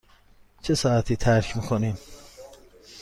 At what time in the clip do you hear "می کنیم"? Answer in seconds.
1.57-1.97